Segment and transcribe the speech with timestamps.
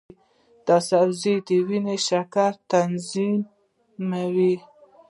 [0.65, 4.55] دا سبزی د وینې شکر تنظیموي.